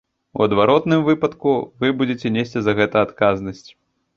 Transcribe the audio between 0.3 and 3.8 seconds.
У адваротным выпадку вы будзеце несці за гэта адказнасць.